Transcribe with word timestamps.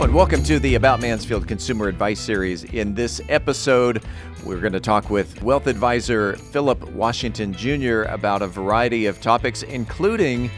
And 0.00 0.14
welcome 0.14 0.42
to 0.44 0.58
the 0.58 0.76
About 0.76 1.00
Mansfield 1.00 1.46
Consumer 1.46 1.86
Advice 1.86 2.18
Series. 2.18 2.64
In 2.64 2.94
this 2.94 3.20
episode, 3.28 4.02
we're 4.44 4.58
going 4.58 4.72
to 4.72 4.80
talk 4.80 5.10
with 5.10 5.40
wealth 5.42 5.66
advisor 5.66 6.36
Philip 6.36 6.90
Washington 6.92 7.52
Jr. 7.52 8.04
about 8.04 8.40
a 8.40 8.46
variety 8.46 9.04
of 9.04 9.20
topics, 9.20 9.62
including 9.62 10.50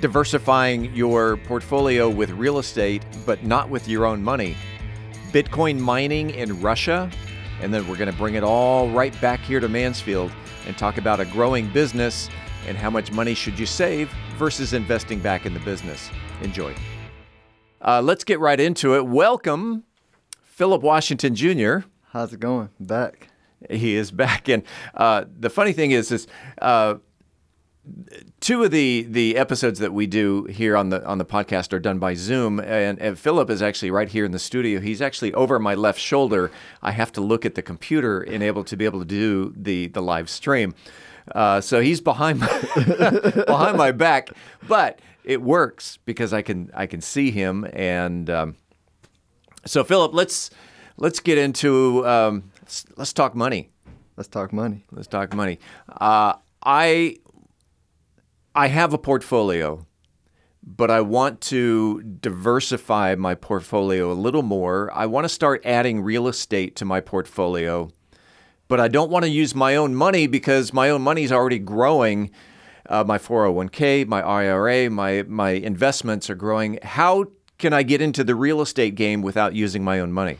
diversifying 0.00 0.94
your 0.94 1.38
portfolio 1.38 2.10
with 2.10 2.30
real 2.32 2.58
estate, 2.58 3.02
but 3.24 3.42
not 3.42 3.70
with 3.70 3.88
your 3.88 4.04
own 4.04 4.22
money, 4.22 4.54
Bitcoin 5.32 5.80
mining 5.80 6.30
in 6.30 6.60
Russia, 6.60 7.10
and 7.62 7.72
then 7.72 7.88
we're 7.88 7.96
going 7.96 8.12
to 8.12 8.18
bring 8.18 8.34
it 8.34 8.44
all 8.44 8.90
right 8.90 9.18
back 9.22 9.40
here 9.40 9.58
to 9.58 9.70
Mansfield 9.70 10.30
and 10.66 10.76
talk 10.76 10.98
about 10.98 11.18
a 11.18 11.24
growing 11.24 11.68
business 11.70 12.28
and 12.68 12.76
how 12.76 12.90
much 12.90 13.10
money 13.10 13.32
should 13.32 13.58
you 13.58 13.66
save 13.66 14.10
versus 14.36 14.74
investing 14.74 15.18
back 15.18 15.46
in 15.46 15.54
the 15.54 15.60
business. 15.60 16.10
Enjoy. 16.42 16.74
Uh, 17.86 18.02
let's 18.02 18.24
get 18.24 18.40
right 18.40 18.58
into 18.58 18.96
it. 18.96 19.06
Welcome, 19.06 19.84
Philip 20.42 20.82
Washington 20.82 21.36
Jr. 21.36 21.78
How's 22.10 22.32
it 22.32 22.40
going? 22.40 22.70
Back. 22.80 23.28
He 23.70 23.94
is 23.94 24.10
back, 24.10 24.48
and 24.48 24.64
uh, 24.94 25.24
the 25.38 25.48
funny 25.48 25.72
thing 25.72 25.92
is, 25.92 26.10
is 26.10 26.26
uh, 26.60 26.96
two 28.40 28.64
of 28.64 28.72
the 28.72 29.06
the 29.08 29.36
episodes 29.36 29.78
that 29.78 29.92
we 29.92 30.08
do 30.08 30.44
here 30.44 30.76
on 30.76 30.88
the 30.88 31.06
on 31.06 31.18
the 31.18 31.24
podcast 31.24 31.72
are 31.72 31.78
done 31.78 32.00
by 32.00 32.14
Zoom, 32.14 32.58
and, 32.58 32.98
and, 32.98 33.16
Philip 33.16 33.50
is 33.50 33.62
actually 33.62 33.92
right 33.92 34.08
here 34.08 34.24
in 34.24 34.32
the 34.32 34.40
studio. 34.40 34.80
He's 34.80 35.00
actually 35.00 35.32
over 35.34 35.60
my 35.60 35.76
left 35.76 36.00
shoulder. 36.00 36.50
I 36.82 36.90
have 36.90 37.12
to 37.12 37.20
look 37.20 37.46
at 37.46 37.54
the 37.54 37.62
computer 37.62 38.20
and 38.20 38.42
able 38.42 38.64
to 38.64 38.76
be 38.76 38.84
able 38.84 38.98
to 38.98 39.06
do 39.06 39.54
the 39.56 39.86
the 39.86 40.02
live 40.02 40.28
stream. 40.28 40.74
Uh, 41.34 41.60
so 41.60 41.80
he's 41.80 42.00
behind 42.00 42.40
my 42.40 42.62
behind 43.46 43.76
my 43.76 43.92
back, 43.92 44.30
but 44.66 45.00
it 45.26 45.42
works 45.42 45.98
because 46.04 46.32
I 46.32 46.40
can 46.40 46.70
I 46.72 46.86
can 46.86 47.00
see 47.00 47.30
him. 47.30 47.66
And 47.72 48.30
um, 48.30 48.56
so 49.66 49.84
Philip, 49.84 50.14
let's 50.14 50.50
let's 50.96 51.20
get 51.20 51.36
into 51.36 52.06
um, 52.06 52.50
let's, 52.62 52.86
let's, 52.96 53.12
talk 53.12 53.34
money. 53.34 53.70
Let's 54.16 54.28
talk 54.28 54.52
money. 54.52 54.86
Let's 54.90 55.08
talk 55.08 55.34
money. 55.34 55.58
Uh, 55.88 56.34
I 56.62 57.16
I 58.54 58.68
have 58.68 58.94
a 58.94 58.98
portfolio, 58.98 59.84
but 60.62 60.90
I 60.90 61.00
want 61.00 61.40
to 61.42 62.02
diversify 62.02 63.16
my 63.16 63.34
portfolio 63.34 64.10
a 64.12 64.14
little 64.14 64.42
more. 64.42 64.90
I 64.94 65.06
want 65.06 65.24
to 65.24 65.28
start 65.28 65.60
adding 65.66 66.00
real 66.00 66.28
estate 66.28 66.76
to 66.76 66.84
my 66.84 67.00
portfolio 67.00 67.90
but 68.68 68.80
I 68.80 68.88
don't 68.88 69.10
want 69.10 69.24
to 69.24 69.30
use 69.30 69.54
my 69.54 69.76
own 69.76 69.94
money 69.94 70.26
because 70.26 70.72
my 70.72 70.90
own 70.90 71.02
money 71.02 71.22
is 71.22 71.32
already 71.32 71.58
growing. 71.58 72.30
Uh, 72.88 73.04
my 73.04 73.18
401k, 73.18 74.06
my 74.06 74.22
IRA, 74.22 74.90
my 74.90 75.24
my 75.26 75.50
investments 75.50 76.30
are 76.30 76.34
growing. 76.34 76.78
How 76.82 77.26
can 77.58 77.72
I 77.72 77.82
get 77.82 78.00
into 78.00 78.24
the 78.24 78.34
real 78.34 78.60
estate 78.60 78.94
game 78.94 79.22
without 79.22 79.54
using 79.54 79.82
my 79.82 80.00
own 80.00 80.12
money? 80.12 80.38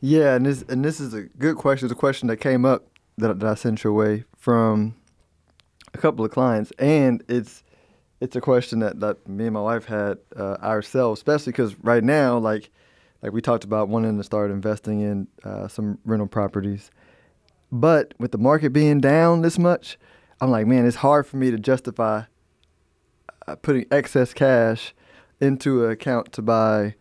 Yeah, 0.00 0.34
and 0.34 0.46
this 0.46 0.64
and 0.68 0.84
this 0.84 1.00
is 1.00 1.14
a 1.14 1.22
good 1.22 1.56
question. 1.56 1.86
It's 1.86 1.92
a 1.92 1.96
question 1.96 2.28
that 2.28 2.38
came 2.38 2.64
up 2.64 2.86
that, 3.18 3.40
that 3.40 3.48
I 3.48 3.54
sent 3.54 3.84
your 3.84 3.92
way 3.92 4.24
from 4.36 4.94
a 5.94 5.98
couple 5.98 6.24
of 6.24 6.30
clients, 6.30 6.72
and 6.78 7.22
it's 7.28 7.62
it's 8.20 8.36
a 8.36 8.40
question 8.40 8.78
that, 8.80 9.00
that 9.00 9.26
me 9.28 9.46
and 9.46 9.54
my 9.54 9.60
wife 9.60 9.84
had 9.86 10.18
uh, 10.36 10.56
ourselves, 10.62 11.18
especially 11.18 11.52
because 11.52 11.76
right 11.80 12.04
now, 12.04 12.38
like 12.38 12.70
like 13.22 13.32
we 13.32 13.40
talked 13.40 13.64
about 13.64 13.88
wanting 13.88 14.16
to 14.16 14.24
start 14.24 14.50
investing 14.50 15.00
in 15.00 15.28
uh, 15.44 15.68
some 15.68 15.98
rental 16.04 16.28
properties 16.28 16.90
but 17.72 18.12
with 18.18 18.32
the 18.32 18.38
market 18.38 18.74
being 18.74 19.00
down 19.00 19.40
this 19.40 19.58
much, 19.58 19.98
I'm 20.42 20.50
like, 20.50 20.66
man, 20.66 20.86
it's 20.86 20.96
hard 20.96 21.24
for 21.24 21.36
me 21.36 21.52
to 21.52 21.56
justify 21.56 22.24
uh, 23.46 23.54
putting 23.54 23.86
excess 23.92 24.34
cash 24.34 24.92
into 25.40 25.84
an 25.84 25.92
account 25.92 26.32
to 26.32 26.42
buy, 26.42 26.96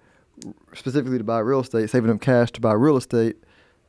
specifically 0.75 1.17
to 1.17 1.23
buy 1.23 1.39
real 1.39 1.61
estate, 1.61 1.89
saving 1.89 2.11
up 2.11 2.21
cash 2.21 2.51
to 2.51 2.61
buy 2.61 2.73
real 2.73 2.97
estate 2.97 3.37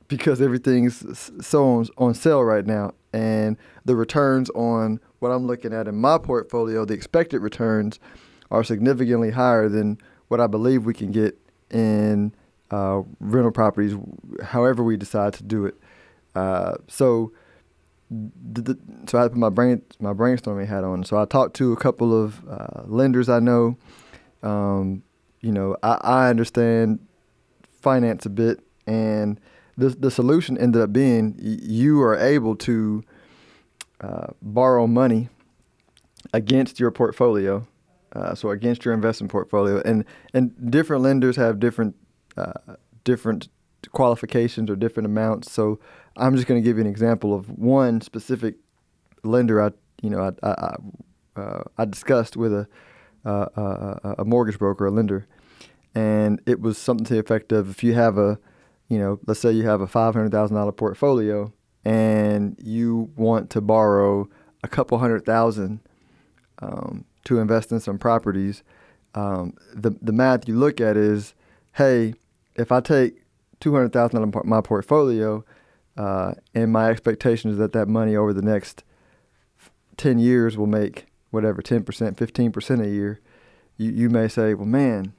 because 0.08 0.40
everything's 0.40 1.04
so 1.46 1.66
on, 1.66 1.86
on 1.98 2.14
sale 2.14 2.42
right 2.42 2.64
now. 2.64 2.94
And 3.12 3.58
the 3.84 3.94
returns 3.94 4.48
on 4.50 4.98
what 5.18 5.28
I'm 5.28 5.46
looking 5.46 5.74
at 5.74 5.86
in 5.86 5.96
my 5.96 6.16
portfolio, 6.16 6.86
the 6.86 6.94
expected 6.94 7.42
returns, 7.42 8.00
are 8.50 8.64
significantly 8.64 9.32
higher 9.32 9.68
than 9.68 9.98
what 10.28 10.40
I 10.40 10.46
believe 10.46 10.86
we 10.86 10.94
can 10.94 11.12
get 11.12 11.38
in 11.70 12.34
uh, 12.70 13.02
rental 13.20 13.52
properties, 13.52 13.98
however 14.42 14.82
we 14.82 14.96
decide 14.96 15.34
to 15.34 15.42
do 15.42 15.66
it. 15.66 15.74
Uh, 16.34 16.72
so, 16.88 17.32
the, 18.12 18.78
so 19.06 19.18
I 19.18 19.28
put 19.28 19.36
my 19.36 19.48
brain 19.48 19.82
my 20.00 20.12
brainstorming 20.12 20.66
hat 20.66 20.84
on. 20.84 21.04
So 21.04 21.18
I 21.18 21.24
talked 21.24 21.56
to 21.56 21.72
a 21.72 21.76
couple 21.76 22.12
of 22.12 22.42
uh, 22.48 22.82
lenders 22.86 23.28
I 23.28 23.40
know. 23.40 23.76
Um, 24.42 25.02
you 25.40 25.52
know, 25.52 25.76
I, 25.82 25.98
I 26.02 26.30
understand 26.30 27.00
finance 27.80 28.26
a 28.26 28.30
bit, 28.30 28.60
and 28.86 29.40
the 29.76 29.90
the 29.90 30.10
solution 30.10 30.58
ended 30.58 30.82
up 30.82 30.92
being 30.92 31.36
you 31.38 32.00
are 32.02 32.16
able 32.16 32.56
to 32.56 33.02
uh, 34.00 34.26
borrow 34.40 34.86
money 34.86 35.28
against 36.32 36.78
your 36.78 36.90
portfolio, 36.90 37.66
uh, 38.14 38.34
so 38.34 38.50
against 38.50 38.84
your 38.84 38.94
investment 38.94 39.30
portfolio, 39.30 39.80
and 39.84 40.04
and 40.34 40.70
different 40.70 41.02
lenders 41.02 41.36
have 41.36 41.58
different 41.58 41.96
uh, 42.36 42.52
different 43.04 43.48
qualifications 43.90 44.70
or 44.70 44.76
different 44.76 45.06
amounts. 45.06 45.50
So 45.50 45.80
I'm 46.16 46.36
just 46.36 46.46
going 46.46 46.62
to 46.62 46.64
give 46.64 46.76
you 46.76 46.82
an 46.82 46.90
example 46.90 47.34
of 47.34 47.48
one 47.50 48.00
specific 48.00 48.56
lender 49.22 49.62
I, 49.62 49.70
you 50.02 50.10
know, 50.10 50.32
I, 50.42 50.46
I, 50.46 50.76
uh, 51.40 51.62
I 51.78 51.84
discussed 51.84 52.36
with 52.36 52.52
a, 52.52 52.68
uh, 53.24 53.46
a, 53.56 54.14
a 54.18 54.24
mortgage 54.24 54.58
broker, 54.58 54.86
a 54.86 54.90
lender, 54.90 55.26
and 55.94 56.40
it 56.46 56.60
was 56.60 56.78
something 56.78 57.04
to 57.06 57.14
the 57.14 57.20
effect 57.20 57.52
of 57.52 57.70
if 57.70 57.84
you 57.84 57.94
have 57.94 58.18
a, 58.18 58.38
you 58.88 58.98
know, 58.98 59.20
let's 59.26 59.40
say 59.40 59.52
you 59.52 59.66
have 59.66 59.80
a 59.80 59.86
five 59.86 60.14
hundred 60.14 60.32
thousand 60.32 60.56
dollar 60.56 60.72
portfolio 60.72 61.52
and 61.84 62.56
you 62.62 63.10
want 63.16 63.50
to 63.50 63.60
borrow 63.60 64.28
a 64.62 64.68
couple 64.68 64.98
hundred 64.98 65.24
thousand 65.24 65.80
um, 66.60 67.04
to 67.24 67.38
invest 67.38 67.72
in 67.72 67.80
some 67.80 67.98
properties, 67.98 68.62
um, 69.14 69.54
the 69.74 69.96
the 70.02 70.12
math 70.12 70.48
you 70.48 70.56
look 70.56 70.80
at 70.80 70.96
is, 70.96 71.34
hey, 71.74 72.14
if 72.54 72.72
I 72.72 72.80
take 72.80 73.22
two 73.60 73.72
hundred 73.72 73.92
thousand 73.92 74.18
out 74.18 74.36
of 74.36 74.44
my 74.44 74.60
portfolio 74.60 75.44
uh, 75.96 76.34
and 76.54 76.72
my 76.72 76.90
expectation 76.90 77.50
is 77.50 77.58
that 77.58 77.72
that 77.72 77.88
money 77.88 78.16
over 78.16 78.32
the 78.32 78.42
next 78.42 78.84
10 79.96 80.18
years 80.18 80.56
will 80.56 80.66
make 80.66 81.06
whatever 81.30 81.62
10%, 81.62 81.84
15% 81.84 82.84
a 82.84 82.88
year. 82.88 83.20
You, 83.76 83.90
you 83.90 84.10
may 84.10 84.28
say, 84.28 84.54
well, 84.54 84.66
man, 84.66 85.12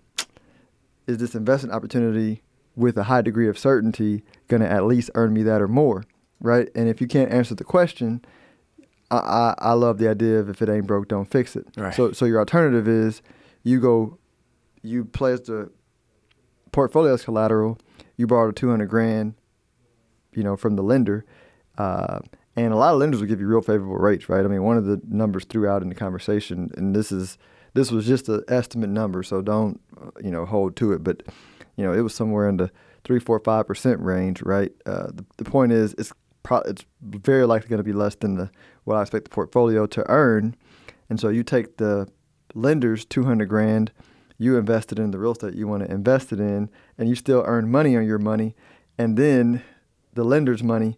is 1.07 1.17
this 1.17 1.35
investment 1.35 1.75
opportunity 1.75 2.41
with 2.75 2.97
a 2.97 3.03
high 3.03 3.22
degree 3.22 3.47
of 3.47 3.57
certainty 3.57 4.23
going 4.47 4.61
to 4.61 4.69
at 4.69 4.85
least 4.85 5.11
earn 5.16 5.34
me 5.34 5.44
that 5.44 5.61
or 5.61 5.67
more? 5.67 6.06
Right? 6.39 6.69
And 6.75 6.90
if 6.90 7.00
you 7.00 7.07
can't 7.07 7.31
answer 7.31 7.55
the 7.55 7.63
question, 7.63 8.23
I, 9.11 9.17
I, 9.17 9.55
I 9.59 9.73
love 9.73 9.97
the 9.97 10.07
idea 10.09 10.40
of 10.40 10.50
if 10.50 10.61
it 10.61 10.69
ain't 10.69 10.88
broke, 10.88 11.07
don't 11.07 11.29
fix 11.29 11.55
it. 11.55 11.67
Right. 11.78 11.94
So, 11.94 12.11
so 12.11 12.25
your 12.25 12.40
alternative 12.40 12.88
is 12.88 13.22
you 13.63 13.79
go, 13.79 14.17
you 14.81 15.05
place 15.05 15.41
the 15.41 15.72
portfolio 16.72 17.13
as 17.13 17.23
collateral, 17.23 17.79
you 18.17 18.28
borrow 18.28 18.50
a 18.50 18.53
200 18.53 18.88
grand, 18.88 19.35
you 20.35 20.44
know, 20.44 20.55
from 20.55 20.75
the 20.75 20.83
lender. 20.83 21.25
Uh, 21.77 22.19
and 22.55 22.71
a 22.71 22.75
lot 22.75 22.94
of 22.94 22.99
lenders 22.99 23.19
will 23.19 23.27
give 23.27 23.39
you 23.39 23.47
real 23.47 23.61
favorable 23.61 23.97
rates, 23.97 24.29
right? 24.29 24.45
I 24.45 24.47
mean, 24.47 24.63
one 24.63 24.77
of 24.77 24.85
the 24.85 25.01
numbers 25.07 25.45
threw 25.45 25.67
out 25.67 25.81
in 25.81 25.89
the 25.89 25.95
conversation, 25.95 26.69
and 26.77 26.95
this 26.95 27.11
is 27.11 27.38
this 27.73 27.91
was 27.91 28.05
just 28.05 28.29
an 28.29 28.43
estimate 28.47 28.89
number, 28.89 29.23
so 29.23 29.41
don't 29.41 29.81
you 30.23 30.29
know 30.29 30.45
hold 30.45 30.75
to 30.77 30.93
it. 30.93 31.03
But 31.03 31.23
you 31.75 31.83
know, 31.83 31.93
it 31.93 32.01
was 32.01 32.13
somewhere 32.13 32.47
in 32.47 32.57
the 32.57 32.69
three, 33.03 33.19
four, 33.19 33.39
five 33.39 33.67
percent 33.67 33.99
range, 33.99 34.43
right? 34.43 34.72
Uh, 34.85 35.07
the, 35.07 35.25
the 35.38 35.45
point 35.45 35.72
is, 35.72 35.95
it's 35.97 36.13
pro- 36.43 36.59
it's 36.59 36.85
very 37.01 37.45
likely 37.45 37.69
going 37.69 37.79
to 37.79 37.83
be 37.83 37.93
less 37.93 38.16
than 38.16 38.35
the 38.35 38.51
what 38.83 38.97
I 38.97 39.01
expect 39.01 39.25
the 39.25 39.31
portfolio 39.31 39.88
to 39.88 40.07
earn, 40.09 40.55
and 41.09 41.19
so 41.19 41.29
you 41.29 41.43
take 41.43 41.77
the 41.77 42.07
lender's 42.53 43.03
two 43.03 43.23
hundred 43.23 43.49
grand, 43.49 43.91
you 44.37 44.58
invested 44.58 44.99
in 44.99 45.09
the 45.09 45.17
real 45.17 45.31
estate 45.31 45.55
you 45.55 45.67
want 45.67 45.84
to 45.84 45.91
invest 45.91 46.31
it 46.31 46.40
in, 46.40 46.69
and 46.99 47.09
you 47.09 47.16
still 47.16 47.43
earn 47.47 47.72
money 47.72 47.97
on 47.97 48.05
your 48.05 48.19
money, 48.19 48.55
and 48.99 49.17
then 49.17 49.63
the 50.13 50.23
lender's 50.23 50.63
money 50.63 50.97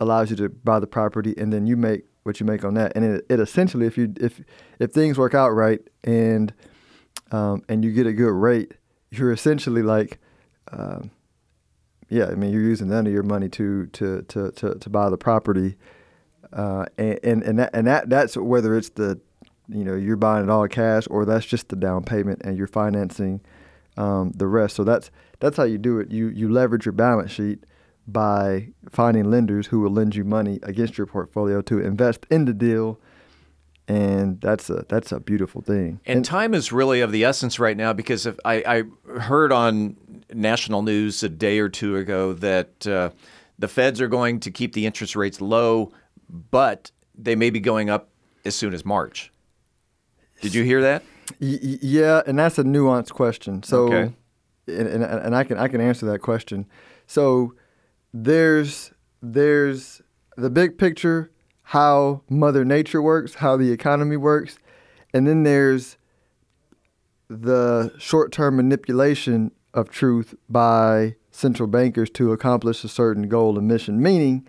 allows 0.00 0.30
you 0.30 0.36
to 0.36 0.48
buy 0.48 0.78
the 0.78 0.86
property, 0.86 1.34
and 1.36 1.52
then 1.52 1.66
you 1.66 1.76
make 1.76 2.04
what 2.22 2.40
you 2.40 2.46
make 2.46 2.64
on 2.64 2.74
that. 2.74 2.92
And 2.94 3.04
it, 3.04 3.26
it 3.28 3.40
essentially, 3.40 3.86
if 3.86 3.96
you 3.96 4.12
if 4.20 4.40
if 4.78 4.92
things 4.92 5.18
work 5.18 5.34
out 5.34 5.50
right 5.50 5.80
and 6.04 6.52
um, 7.32 7.62
and 7.68 7.84
you 7.84 7.92
get 7.92 8.06
a 8.06 8.12
good 8.12 8.32
rate, 8.32 8.74
you're 9.10 9.32
essentially 9.32 9.82
like, 9.82 10.18
um, 10.72 11.10
yeah, 12.08 12.26
I 12.26 12.34
mean, 12.34 12.52
you're 12.52 12.62
using 12.62 12.88
none 12.88 13.06
of 13.06 13.12
your 13.12 13.22
money 13.22 13.48
to 13.50 13.86
to 13.86 14.22
to 14.22 14.50
to, 14.52 14.74
to 14.74 14.90
buy 14.90 15.10
the 15.10 15.18
property, 15.18 15.76
uh, 16.52 16.86
and 16.96 17.18
and 17.22 17.42
and 17.42 17.58
that, 17.58 17.70
and 17.72 17.86
that 17.86 18.08
that's 18.08 18.36
whether 18.36 18.76
it's 18.76 18.90
the 18.90 19.20
you 19.68 19.84
know 19.84 19.94
you're 19.94 20.16
buying 20.16 20.44
it 20.44 20.50
all 20.50 20.66
cash 20.66 21.06
or 21.10 21.24
that's 21.24 21.44
just 21.44 21.68
the 21.68 21.76
down 21.76 22.02
payment 22.02 22.40
and 22.42 22.56
you're 22.56 22.66
financing 22.66 23.40
um, 23.98 24.32
the 24.34 24.46
rest. 24.46 24.76
So 24.76 24.84
that's 24.84 25.10
that's 25.40 25.56
how 25.56 25.64
you 25.64 25.78
do 25.78 25.98
it. 25.98 26.10
You 26.10 26.28
you 26.28 26.50
leverage 26.50 26.86
your 26.86 26.92
balance 26.92 27.30
sheet 27.30 27.64
by 28.10 28.68
finding 28.90 29.30
lenders 29.30 29.66
who 29.68 29.80
will 29.80 29.90
lend 29.90 30.16
you 30.16 30.24
money 30.24 30.58
against 30.62 30.96
your 30.96 31.06
portfolio 31.06 31.60
to 31.62 31.78
invest 31.78 32.26
in 32.30 32.46
the 32.46 32.54
deal 32.54 32.98
and 33.86 34.40
that's 34.42 34.68
a 34.68 34.84
that's 34.88 35.12
a 35.12 35.20
beautiful 35.20 35.62
thing. 35.62 35.98
And, 36.04 36.22
time 36.24 36.52
is 36.52 36.72
really 36.72 37.00
of 37.00 37.10
the 37.10 37.24
essence 37.24 37.58
right 37.58 37.76
now 37.76 37.92
because 37.94 38.26
if 38.26 38.36
I, 38.44 38.84
I 39.06 39.18
heard 39.18 39.50
on 39.50 39.96
national 40.32 40.82
news 40.82 41.22
a 41.22 41.28
day 41.30 41.58
or 41.58 41.70
two 41.70 41.96
ago 41.96 42.34
that 42.34 42.86
uh, 42.86 43.10
the 43.58 43.66
feds 43.68 44.00
are 44.02 44.08
going 44.08 44.40
to 44.40 44.50
keep 44.50 44.74
the 44.74 44.84
interest 44.84 45.16
rates 45.16 45.40
low, 45.40 45.90
but 46.28 46.90
they 47.16 47.34
may 47.34 47.48
be 47.48 47.60
going 47.60 47.88
up 47.88 48.10
as 48.44 48.54
soon 48.54 48.74
as 48.74 48.84
March. 48.84 49.32
Did 50.42 50.54
you 50.54 50.64
hear 50.64 50.82
that? 50.82 51.02
Y- 51.40 51.58
yeah, 51.80 52.22
and 52.26 52.38
that's 52.38 52.58
a 52.58 52.64
nuanced 52.64 53.12
question. 53.12 53.62
So, 53.62 53.84
Okay. 53.92 54.14
and, 54.66 54.86
and 54.86 55.02
and 55.02 55.34
I 55.34 55.44
can 55.44 55.56
I 55.58 55.66
can 55.68 55.80
answer 55.80 56.04
that 56.06 56.18
question. 56.18 56.66
So, 57.06 57.54
there's 58.12 58.92
there's 59.22 60.02
the 60.36 60.50
big 60.50 60.78
picture, 60.78 61.30
how 61.62 62.22
Mother 62.28 62.64
Nature 62.64 63.02
works, 63.02 63.34
how 63.34 63.56
the 63.56 63.72
economy 63.72 64.16
works, 64.16 64.58
and 65.12 65.26
then 65.26 65.42
there's 65.42 65.96
the 67.28 67.92
short-term 67.98 68.56
manipulation 68.56 69.50
of 69.74 69.90
truth 69.90 70.34
by 70.48 71.16
central 71.30 71.66
bankers 71.66 72.08
to 72.10 72.32
accomplish 72.32 72.82
a 72.84 72.88
certain 72.88 73.28
goal 73.28 73.58
and 73.58 73.68
mission. 73.68 74.00
Meaning, 74.00 74.46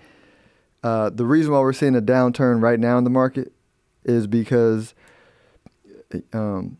uh, 0.83 1.09
the 1.09 1.25
reason 1.25 1.51
why 1.51 1.59
we're 1.59 1.73
seeing 1.73 1.95
a 1.95 2.01
downturn 2.01 2.61
right 2.61 2.79
now 2.79 2.97
in 2.97 3.03
the 3.03 3.09
market 3.09 3.51
is 4.05 4.27
because 4.27 4.93
um, 6.31 6.77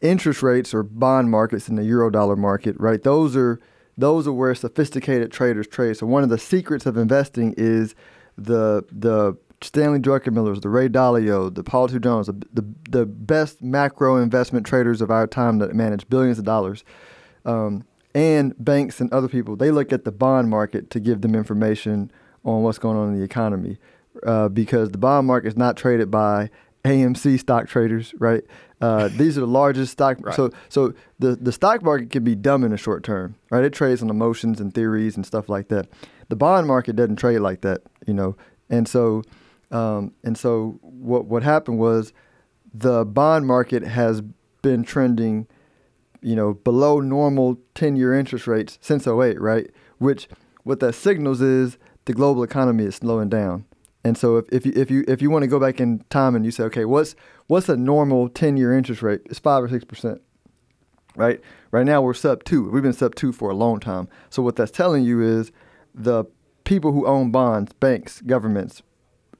interest 0.00 0.42
rates 0.42 0.72
or 0.72 0.82
bond 0.82 1.30
markets 1.30 1.68
in 1.68 1.76
the 1.76 1.84
euro 1.84 2.10
dollar 2.10 2.36
market, 2.36 2.74
right? 2.78 3.02
Those 3.02 3.36
are 3.36 3.60
those 3.96 4.26
are 4.26 4.32
where 4.32 4.54
sophisticated 4.54 5.32
traders 5.32 5.66
trade. 5.66 5.96
So 5.96 6.06
one 6.06 6.22
of 6.22 6.28
the 6.28 6.38
secrets 6.38 6.86
of 6.86 6.96
investing 6.96 7.54
is 7.56 7.94
the 8.36 8.84
the 8.90 9.36
Stanley 9.62 9.98
Druckenmillers, 9.98 10.60
the 10.60 10.68
Ray 10.68 10.88
Dalio, 10.88 11.54
the 11.54 11.62
Paul 11.62 11.88
Tudor 11.88 12.00
Jones, 12.00 12.26
the, 12.26 12.46
the 12.52 12.64
the 12.90 13.06
best 13.06 13.62
macro 13.62 14.16
investment 14.16 14.66
traders 14.66 15.00
of 15.00 15.10
our 15.10 15.26
time 15.26 15.58
that 15.58 15.74
manage 15.74 16.08
billions 16.08 16.38
of 16.38 16.44
dollars, 16.44 16.84
um, 17.44 17.84
and 18.14 18.54
banks 18.58 19.00
and 19.00 19.12
other 19.12 19.28
people. 19.28 19.56
They 19.56 19.70
look 19.70 19.92
at 19.92 20.04
the 20.04 20.12
bond 20.12 20.50
market 20.50 20.90
to 20.90 21.00
give 21.00 21.22
them 21.22 21.34
information 21.34 22.10
on 22.44 22.62
what's 22.62 22.78
going 22.78 22.96
on 22.96 23.08
in 23.08 23.18
the 23.18 23.24
economy, 23.24 23.78
uh, 24.26 24.48
because 24.48 24.90
the 24.90 24.98
bond 24.98 25.26
market 25.26 25.48
is 25.48 25.56
not 25.56 25.76
traded 25.76 26.10
by 26.10 26.50
AMC 26.84 27.40
stock 27.40 27.66
traders, 27.66 28.12
right? 28.18 28.44
Uh, 28.84 29.08
these 29.08 29.38
are 29.38 29.40
the 29.40 29.46
largest 29.46 29.92
stock. 29.92 30.18
Right. 30.20 30.34
So, 30.34 30.50
so 30.68 30.92
the 31.18 31.36
the 31.36 31.52
stock 31.52 31.82
market 31.82 32.10
can 32.10 32.22
be 32.22 32.34
dumb 32.34 32.64
in 32.64 32.70
the 32.70 32.76
short 32.76 33.02
term, 33.02 33.34
right? 33.50 33.64
It 33.64 33.72
trades 33.72 34.02
on 34.02 34.10
emotions 34.10 34.60
and 34.60 34.74
theories 34.74 35.16
and 35.16 35.24
stuff 35.24 35.48
like 35.48 35.68
that. 35.68 35.88
The 36.28 36.36
bond 36.36 36.66
market 36.66 36.94
doesn't 36.94 37.16
trade 37.16 37.38
like 37.38 37.62
that, 37.62 37.80
you 38.06 38.12
know. 38.12 38.36
And 38.68 38.86
so, 38.86 39.22
um, 39.70 40.12
and 40.22 40.36
so 40.36 40.78
what 40.82 41.24
what 41.24 41.42
happened 41.42 41.78
was 41.78 42.12
the 42.74 43.06
bond 43.06 43.46
market 43.46 43.84
has 43.84 44.20
been 44.60 44.82
trending, 44.82 45.46
you 46.20 46.36
know, 46.36 46.52
below 46.52 47.00
normal 47.00 47.58
ten 47.74 47.96
year 47.96 48.12
interest 48.12 48.46
rates 48.46 48.78
since 48.82 49.06
08, 49.06 49.40
right? 49.40 49.70
Which 49.96 50.28
what 50.64 50.80
that 50.80 50.92
signals 50.92 51.40
is 51.40 51.78
the 52.04 52.12
global 52.12 52.42
economy 52.42 52.84
is 52.84 52.96
slowing 52.96 53.30
down. 53.30 53.64
And 54.04 54.18
so 54.18 54.36
if, 54.36 54.46
if 54.52 54.66
you 54.66 54.72
if 54.76 54.90
you 54.90 55.04
if 55.08 55.22
you 55.22 55.30
want 55.30 55.44
to 55.44 55.48
go 55.48 55.58
back 55.58 55.80
in 55.80 56.04
time 56.10 56.36
and 56.36 56.44
you 56.44 56.50
say, 56.50 56.64
okay, 56.64 56.84
what's 56.84 57.16
what's 57.46 57.68
a 57.68 57.76
normal 57.76 58.28
ten 58.28 58.56
year 58.56 58.76
interest 58.76 59.02
rate? 59.02 59.22
It's 59.26 59.38
five 59.38 59.62
or 59.62 59.68
six 59.68 59.84
percent. 59.84 60.20
Right? 61.16 61.40
Right 61.70 61.86
now 61.86 62.02
we're 62.02 62.14
sub 62.14 62.42
two. 62.44 62.68
We've 62.70 62.82
been 62.82 62.92
sub 62.92 63.14
two 63.14 63.32
for 63.32 63.50
a 63.50 63.54
long 63.54 63.78
time. 63.78 64.08
So 64.30 64.42
what 64.42 64.56
that's 64.56 64.72
telling 64.72 65.04
you 65.04 65.22
is 65.22 65.52
the 65.94 66.24
people 66.64 66.92
who 66.92 67.06
own 67.06 67.30
bonds, 67.30 67.72
banks, 67.74 68.20
governments, 68.22 68.82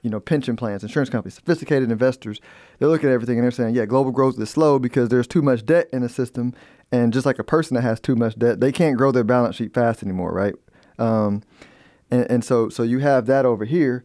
you 0.02 0.10
know, 0.10 0.20
pension 0.20 0.54
plans, 0.54 0.82
insurance 0.82 1.10
companies, 1.10 1.34
sophisticated 1.34 1.90
investors, 1.90 2.40
they're 2.78 2.88
looking 2.88 3.08
at 3.08 3.12
everything 3.12 3.38
and 3.38 3.44
they're 3.44 3.50
saying, 3.50 3.74
yeah, 3.74 3.86
global 3.86 4.12
growth 4.12 4.38
is 4.38 4.50
slow 4.50 4.78
because 4.78 5.08
there's 5.08 5.26
too 5.26 5.42
much 5.42 5.64
debt 5.64 5.88
in 5.92 6.02
the 6.02 6.08
system. 6.08 6.52
And 6.92 7.12
just 7.12 7.26
like 7.26 7.38
a 7.38 7.44
person 7.44 7.74
that 7.74 7.82
has 7.82 7.98
too 7.98 8.14
much 8.14 8.38
debt, 8.38 8.60
they 8.60 8.70
can't 8.70 8.96
grow 8.96 9.10
their 9.10 9.24
balance 9.24 9.56
sheet 9.56 9.74
fast 9.74 10.02
anymore, 10.02 10.32
right? 10.32 10.54
Um, 10.98 11.42
and, 12.10 12.30
and 12.30 12.44
so 12.44 12.68
so 12.68 12.82
you 12.82 12.98
have 13.00 13.26
that 13.26 13.46
over 13.46 13.64
here, 13.64 14.04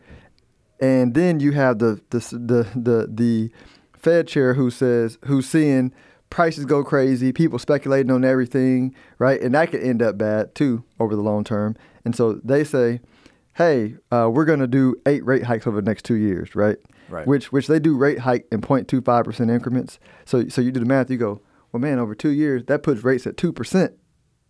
and 0.79 1.13
then 1.13 1.39
you 1.39 1.51
have 1.51 1.79
the 1.79 2.01
the 2.09 2.19
the 2.31 2.79
the, 2.79 3.07
the 3.11 3.51
Fed 3.99 4.27
chair 4.27 4.53
who 4.53 4.71
says 4.71 5.17
who's 5.25 5.47
seeing 5.47 5.93
prices 6.29 6.65
go 6.65 6.83
crazy, 6.83 7.31
people 7.31 7.59
speculating 7.59 8.11
on 8.11 8.23
everything, 8.23 8.95
right? 9.17 9.41
And 9.41 9.53
that 9.55 9.71
could 9.71 9.81
end 9.81 10.01
up 10.01 10.17
bad 10.17 10.55
too 10.55 10.83
over 10.99 11.15
the 11.15 11.21
long 11.21 11.43
term. 11.43 11.75
And 12.05 12.15
so 12.15 12.33
they 12.43 12.63
say, 12.63 13.01
hey, 13.55 13.95
uh, 14.11 14.29
we're 14.31 14.45
going 14.45 14.59
to 14.59 14.67
do 14.67 14.95
eight 15.05 15.25
rate 15.25 15.43
hikes 15.43 15.67
over 15.67 15.81
the 15.81 15.85
next 15.85 16.05
two 16.05 16.15
years, 16.15 16.55
right? 16.55 16.77
Right. 17.09 17.25
Which 17.25 17.51
which 17.51 17.67
they 17.67 17.79
do 17.79 17.97
rate 17.97 18.19
hike 18.19 18.47
in 18.51 18.61
0.25 18.61 19.23
percent 19.23 19.49
increments. 19.49 19.99
So 20.25 20.47
so 20.47 20.61
you 20.61 20.71
do 20.71 20.79
the 20.79 20.85
math, 20.85 21.09
you 21.09 21.17
go, 21.17 21.41
well, 21.71 21.81
man, 21.81 21.99
over 21.99 22.15
two 22.15 22.29
years 22.29 22.63
that 22.65 22.83
puts 22.83 23.03
rates 23.03 23.25
at 23.27 23.37
two 23.37 23.51
percent. 23.51 23.93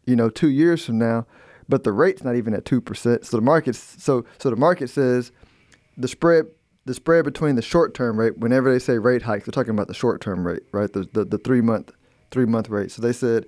You 0.06 0.16
know, 0.16 0.30
two 0.30 0.50
years 0.50 0.86
from 0.86 0.98
now, 0.98 1.26
but 1.68 1.84
the 1.84 1.92
rate's 1.92 2.24
not 2.24 2.36
even 2.36 2.54
at 2.54 2.66
two 2.66 2.82
percent. 2.82 3.26
So 3.26 3.38
the 3.38 3.42
market's 3.42 4.04
so 4.04 4.26
so 4.40 4.50
the 4.50 4.56
market 4.58 4.90
says 4.90 5.32
the 5.98 6.08
spread 6.08 6.48
the 6.86 6.94
spread 6.94 7.26
between 7.26 7.56
the 7.56 7.62
short 7.62 7.94
term 7.94 8.20
rate 8.20 8.38
whenever 8.38 8.72
they 8.72 8.80
say 8.80 8.98
rate 8.98 9.22
hikes 9.22 9.46
they're 9.46 9.52
talking 9.52 9.74
about 9.74 9.88
the 9.88 9.94
short 9.94 10.22
term 10.22 10.46
rate 10.46 10.64
right? 10.72 10.92
The, 10.92 11.08
the, 11.14 11.26
the 11.26 11.38
three 11.38 11.62
month 11.62 11.92
three 12.32 12.46
month 12.46 12.70
rate. 12.70 12.92
So 12.92 13.02
they 13.02 13.14
said 13.14 13.46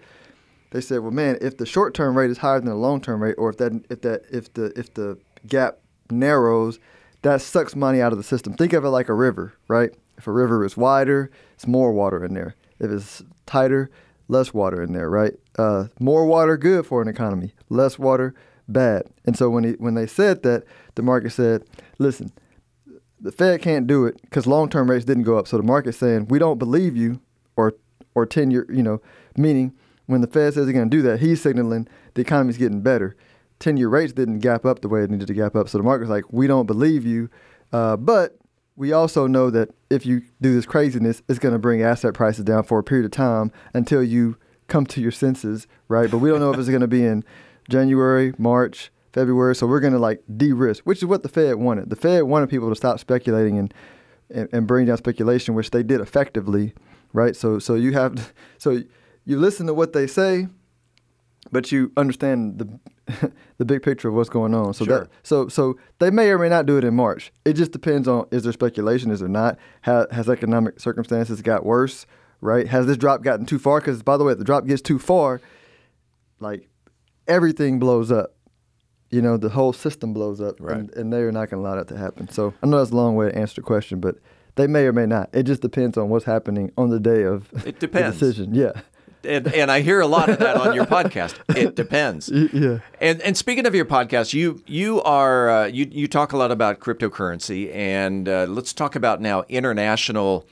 they 0.72 0.82
said 0.82 1.00
well 1.00 1.12
man 1.12 1.38
if 1.42 1.58
the 1.58 1.66
short 1.66 1.94
term 1.94 2.18
rate 2.18 2.30
is 2.30 2.40
higher 2.40 2.60
than 2.60 2.70
the 2.70 2.76
long 2.76 3.02
term 3.02 3.22
rate 3.22 3.36
or 3.38 3.50
if 3.50 3.58
that 3.58 3.86
if 3.90 4.02
that 4.02 4.24
if 4.32 4.54
the 4.54 4.78
if 4.78 4.94
the 4.94 5.18
gap 5.48 5.80
narrows 6.10 6.80
that 7.24 7.42
sucks 7.42 7.76
money 7.76 8.02
out 8.02 8.12
of 8.12 8.18
the 8.18 8.24
system. 8.24 8.54
Think 8.54 8.74
of 8.74 8.84
it 8.84 8.90
like 8.90 9.10
a 9.10 9.14
river 9.14 9.54
right? 9.68 9.92
If 10.18 10.28
a 10.28 10.32
river 10.32 10.66
is 10.66 10.78
wider 10.78 11.32
it's 11.56 11.68
more 11.68 11.92
water 11.92 12.24
in 12.24 12.34
there. 12.34 12.56
If 12.80 12.92
it's 12.92 13.24
tighter 13.46 13.90
less 14.28 14.54
water 14.54 14.82
in 14.82 14.94
there 14.94 15.10
right? 15.10 15.34
Uh, 15.58 15.86
more 16.00 16.26
water 16.26 16.58
good 16.58 16.86
for 16.86 17.02
an 17.02 17.08
economy. 17.08 17.54
Less 17.70 17.98
water 17.98 18.34
bad. 18.68 19.04
And 19.26 19.36
so 19.38 19.50
when 19.50 19.64
he, 19.64 19.72
when 19.72 19.96
they 19.96 20.08
said 20.08 20.44
that 20.44 20.64
the 20.96 21.02
market 21.02 21.32
said 21.32 21.64
listen 21.98 22.32
the 23.22 23.32
Fed 23.32 23.62
can't 23.62 23.88
do 23.88 24.06
it 24.06 24.22
because 24.24 24.48
long-term 24.48 24.90
rates 24.90 25.06
didn't 25.06 25.24
go 25.24 25.38
up. 25.38 25.48
So 25.48 25.58
the 25.58 25.64
market's 25.64 25.98
saying 25.98 26.28
we 26.30 26.40
don't 26.40 26.58
believe 26.58 26.98
you, 26.98 27.22
or 27.56 27.74
or 28.16 28.26
ten-year, 28.26 28.66
you 28.70 28.84
know, 28.84 29.02
meaning 29.38 29.74
when 30.08 30.22
the 30.22 30.28
Fed 30.28 30.54
says 30.54 30.66
they're 30.66 30.74
going 30.74 30.90
to 30.90 30.98
do 30.98 31.02
that, 31.04 31.20
he's 31.20 31.42
signaling 31.42 31.88
the 32.16 32.22
economy's 32.22 32.58
getting 32.58 32.82
better. 32.82 33.16
Ten-year 33.60 33.88
rates 33.88 34.12
didn't 34.12 34.40
gap 34.40 34.66
up 34.66 34.82
the 34.82 34.90
way 34.90 35.04
it 35.04 35.10
needed 35.10 35.28
to 35.28 35.34
gap 35.34 35.56
up. 35.56 35.70
So 35.70 35.78
the 35.78 35.84
market's 35.84 36.10
like, 36.10 36.26
we 36.32 36.48
don't 36.48 36.66
believe 36.66 37.06
you, 37.06 37.30
uh, 37.72 37.96
but 37.96 38.38
we 38.76 38.92
also 38.92 39.28
know 39.28 39.50
that 39.52 39.70
if 39.90 40.06
you 40.06 40.24
do 40.42 40.56
this 40.56 40.66
craziness, 40.66 41.22
it's 41.30 41.38
going 41.38 41.54
to 41.54 41.60
bring 41.60 41.84
asset 41.84 42.14
prices 42.14 42.44
down 42.44 42.64
for 42.64 42.80
a 42.80 42.84
period 42.84 43.06
of 43.06 43.12
time 43.12 43.52
until 43.74 44.02
you 44.02 44.38
come 44.68 44.86
to 44.88 45.02
your 45.02 45.12
senses, 45.12 45.68
right? 45.88 46.10
But 46.10 46.18
we 46.18 46.30
don't 46.30 46.40
know 46.40 46.52
if 46.52 46.58
it's 46.58 46.70
going 46.70 46.82
to 46.82 46.88
be 46.88 47.06
in 47.06 47.24
January, 47.70 48.34
March, 48.38 48.92
February. 49.14 49.56
So 49.56 49.68
we're 49.68 49.80
going 49.80 49.94
to 49.94 50.00
like 50.00 50.22
de-risk, 50.38 50.84
which 50.84 51.00
is 51.00 51.06
what 51.06 51.24
the 51.24 51.30
Fed 51.30 51.56
wanted. 51.56 51.90
The 51.90 51.96
Fed 51.96 52.24
wanted 52.24 52.50
people 52.50 52.70
to 52.70 52.76
stop 52.76 53.00
speculating 53.00 53.58
and, 53.58 53.74
and, 54.30 54.50
and 54.54 54.68
bring 54.68 54.86
down 54.86 54.98
speculation, 54.98 55.54
which 55.56 55.72
they 55.72 55.84
did 55.84 56.00
effectively, 56.02 56.74
right? 57.14 57.36
So 57.36 57.60
so 57.60 57.76
you 57.76 57.94
have 57.94 58.34
so 58.58 58.82
you 59.26 59.38
listen 59.38 59.68
to 59.68 59.74
what 59.74 59.94
they 59.94 60.08
say, 60.08 60.48
but 61.52 61.72
you 61.72 61.92
understand 61.98 62.60
the 62.60 63.32
the 63.58 63.66
big 63.66 63.84
picture 63.84 64.08
of 64.08 64.14
what's 64.14 64.30
going 64.30 64.54
on. 64.54 64.74
So 64.74 64.86
Sure. 64.86 65.00
that 65.02 65.10
so 65.24 65.48
so 65.50 65.78
they 66.00 66.10
may 66.10 66.30
or 66.30 66.38
may 66.40 66.50
not 66.50 66.66
do 66.66 66.78
it 66.78 66.84
in 66.84 66.94
March. 66.96 67.32
It 67.44 67.54
just 67.54 67.72
depends 67.72 68.08
on 68.08 68.28
is 68.32 68.44
there 68.44 68.54
speculation, 68.54 69.12
is 69.12 69.20
there 69.20 69.30
not? 69.30 69.58
Has, 69.82 70.08
has 70.12 70.30
economic 70.30 70.80
circumstances 70.80 71.42
got 71.42 71.66
worse? 71.66 72.06
Right? 72.40 72.68
Has 72.68 72.88
this 72.88 72.98
drop 72.98 73.22
gotten 73.22 73.46
too 73.46 73.60
far? 73.60 73.80
Because 73.80 74.02
by 74.02 74.18
the 74.18 74.24
way, 74.24 74.32
if 74.32 74.40
the 74.40 74.44
drop 74.44 74.66
gets 74.66 74.82
too 74.82 74.98
far, 74.98 75.42
like 76.40 76.68
everything 77.28 77.78
blows 77.78 78.12
up. 78.12 78.34
You 79.12 79.22
know, 79.22 79.38
the 79.38 79.50
whole 79.50 79.74
system 79.74 80.14
blows 80.14 80.40
up, 80.42 80.56
Right. 80.60 80.78
and, 80.78 80.90
and 80.92 81.12
they're 81.14 81.32
not 81.32 81.50
going 81.50 81.62
to 81.62 81.68
allow 81.68 81.76
that 81.76 81.88
to 81.90 81.98
happen. 81.98 82.30
So 82.30 82.54
I 82.64 82.66
know 82.68 82.78
that's 82.80 82.92
a 82.92 82.96
long 82.96 83.16
way 83.16 83.30
to 83.30 83.38
answer 83.38 83.56
the 83.56 83.62
question, 83.66 84.00
but 84.00 84.16
they 84.56 84.68
may 84.68 84.86
or 84.86 84.94
may 84.94 85.06
not. 85.06 85.30
It 85.34 85.44
just 85.44 85.62
depends 85.62 85.98
on 85.98 86.10
what's 86.10 86.26
happening 86.26 86.72
on 86.78 86.90
the 86.90 87.00
day 87.00 87.24
of 87.24 87.50
It 87.54 87.64
the 87.66 87.72
depends. 87.88 88.18
decision. 88.20 88.54
Yeah, 88.56 88.72
And, 89.24 89.48
and 89.54 89.70
I 89.70 89.82
hear 89.82 90.00
a 90.02 90.08
lot 90.08 90.30
of 90.30 90.40
that 90.40 90.56
on 90.58 90.74
your 90.74 90.86
podcast. 90.98 91.36
It 91.56 91.76
depends. 91.76 92.30
Yeah. 92.30 92.80
And 93.00 93.22
and 93.22 93.36
speaking 93.38 93.66
of 93.68 93.76
your 93.76 93.86
podcast, 93.86 94.34
you 94.34 94.64
you 94.66 95.02
are 95.04 95.50
uh, 95.50 95.66
you 95.68 95.88
you 95.92 96.08
talk 96.08 96.32
a 96.34 96.38
lot 96.38 96.52
about 96.52 96.80
cryptocurrency, 96.80 97.74
and 97.76 98.28
uh, 98.28 98.46
let's 98.50 98.74
talk 98.74 98.96
about 98.96 99.22
now 99.22 99.44
international 99.50 100.48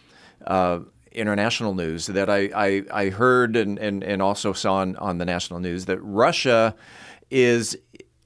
uh, 0.45 0.79
international 1.11 1.73
news 1.73 2.07
that 2.07 2.29
I 2.29 2.49
I, 2.55 2.83
I 3.05 3.09
heard 3.09 3.55
and, 3.55 3.79
and 3.79 4.03
and 4.03 4.21
also 4.21 4.53
saw 4.53 4.75
on, 4.75 4.95
on 4.97 5.17
the 5.17 5.25
national 5.25 5.59
news 5.61 5.85
that 5.85 5.99
Russia 6.01 6.75
is 7.31 7.77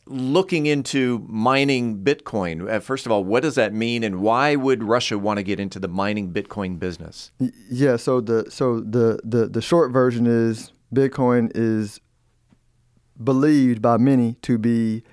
looking 0.05 0.65
into 0.65 1.25
mining 1.27 2.03
Bitcoin. 2.03 2.69
Uh, 2.69 2.79
first 2.79 3.05
of 3.05 3.11
all, 3.11 3.23
what 3.23 3.43
does 3.43 3.55
that 3.55 3.73
mean, 3.73 4.03
and 4.03 4.21
why 4.21 4.55
would 4.55 4.83
Russia 4.83 5.17
want 5.17 5.37
to 5.37 5.43
get 5.43 5.59
into 5.59 5.79
the 5.79 5.87
mining 5.87 6.33
Bitcoin 6.33 6.79
business? 6.79 7.31
Yeah, 7.69 7.95
so 7.95 8.21
the 8.21 8.49
so 8.49 8.79
the, 8.79 9.19
the 9.23 9.47
the 9.47 9.61
short 9.61 9.91
version 9.91 10.27
is 10.27 10.71
Bitcoin 10.93 11.51
is 11.55 11.99
believed 13.23 13.81
by 13.81 13.97
many 13.97 14.33
to 14.41 14.57
be 14.57 15.03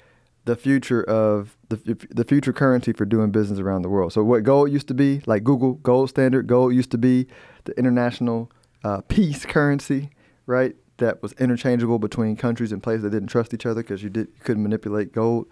the 0.44 0.56
future 0.56 1.04
of 1.04 1.56
the 1.68 1.96
the 2.10 2.24
future 2.24 2.52
currency 2.52 2.92
for 2.92 3.04
doing 3.04 3.30
business 3.30 3.60
around 3.60 3.82
the 3.82 3.88
world. 3.88 4.12
So 4.12 4.24
what 4.24 4.42
gold 4.42 4.72
used 4.72 4.88
to 4.88 4.94
be, 4.94 5.22
like 5.26 5.44
Google 5.44 5.74
gold 5.74 6.10
standard, 6.10 6.46
gold 6.46 6.74
used 6.74 6.90
to 6.90 6.98
be 6.98 7.26
the 7.64 7.78
international 7.78 8.50
uh, 8.82 9.02
peace 9.02 9.44
currency, 9.44 10.10
right? 10.46 10.74
That 11.00 11.22
was 11.22 11.32
interchangeable 11.34 11.98
between 11.98 12.36
countries 12.36 12.72
and 12.72 12.82
places 12.82 13.02
that 13.02 13.10
didn't 13.10 13.28
trust 13.28 13.52
each 13.52 13.66
other 13.66 13.82
because 13.82 14.02
you 14.02 14.10
did 14.10 14.28
you 14.28 14.40
couldn't 14.44 14.62
manipulate 14.62 15.12
gold. 15.12 15.46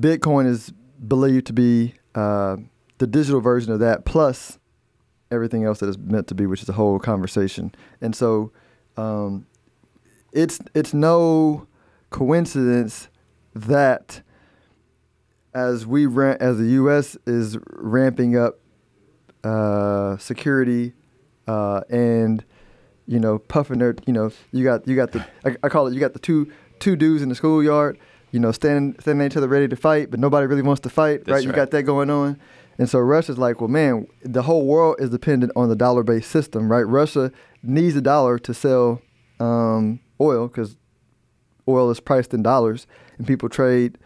Bitcoin 0.00 0.46
is 0.46 0.72
believed 1.06 1.46
to 1.46 1.52
be 1.52 1.94
uh, 2.14 2.56
the 2.98 3.06
digital 3.06 3.40
version 3.40 3.72
of 3.72 3.80
that, 3.80 4.04
plus 4.04 4.58
everything 5.30 5.64
else 5.64 5.80
that 5.80 5.88
is 5.88 5.98
meant 5.98 6.26
to 6.28 6.34
be, 6.34 6.46
which 6.46 6.62
is 6.62 6.68
a 6.68 6.72
whole 6.72 6.98
conversation. 6.98 7.74
And 8.00 8.14
so, 8.14 8.52
um, 8.96 9.46
it's 10.32 10.60
it's 10.74 10.92
no 10.92 11.66
coincidence 12.10 13.08
that 13.54 14.22
as 15.54 15.86
we 15.86 16.06
ra- 16.06 16.36
as 16.38 16.58
the 16.58 16.66
U.S. 16.66 17.16
is 17.26 17.58
ramping 17.70 18.36
up 18.36 18.58
uh, 19.44 20.16
security 20.18 20.92
uh, 21.46 21.80
and 21.88 22.44
you 23.06 23.18
know 23.18 23.38
puffing 23.38 23.78
their 23.78 23.94
you 24.06 24.12
know 24.12 24.30
you 24.52 24.64
got 24.64 24.86
you 24.86 24.96
got 24.96 25.12
the 25.12 25.26
I, 25.44 25.56
I 25.62 25.68
call 25.68 25.86
it 25.86 25.94
you 25.94 26.00
got 26.00 26.12
the 26.12 26.18
two 26.18 26.50
two 26.78 26.96
dudes 26.96 27.22
in 27.22 27.28
the 27.28 27.34
schoolyard 27.34 27.98
you 28.32 28.40
know 28.40 28.52
standing 28.52 28.98
standing 29.00 29.26
each 29.26 29.36
other 29.36 29.48
ready 29.48 29.68
to 29.68 29.76
fight 29.76 30.10
but 30.10 30.20
nobody 30.20 30.46
really 30.46 30.62
wants 30.62 30.80
to 30.82 30.90
fight 30.90 31.24
That's 31.24 31.30
right 31.30 31.44
you 31.44 31.52
got 31.52 31.70
that 31.70 31.84
going 31.84 32.10
on 32.10 32.38
and 32.78 32.88
so 32.88 32.98
Russia's 32.98 33.38
like 33.38 33.60
well 33.60 33.68
man 33.68 34.06
the 34.22 34.42
whole 34.42 34.66
world 34.66 34.96
is 34.98 35.10
dependent 35.10 35.52
on 35.56 35.68
the 35.68 35.76
dollar 35.76 36.02
based 36.02 36.30
system 36.30 36.70
right 36.70 36.82
Russia 36.82 37.32
needs 37.62 37.96
a 37.96 38.00
dollar 38.00 38.38
to 38.40 38.52
sell 38.52 39.00
um, 39.40 40.00
oil 40.20 40.48
because 40.48 40.76
oil 41.68 41.90
is 41.90 42.00
priced 42.00 42.32
in 42.34 42.42
dollars 42.42 42.86
and 43.18 43.26
people 43.26 43.48
trade 43.48 43.98